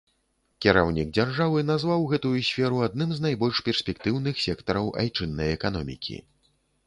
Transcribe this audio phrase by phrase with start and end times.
[0.65, 6.17] Кіраўнік дзяржавы назваў гэтую сферу адным з найбольш перспектыўных сектараў айчыннай эканомікі.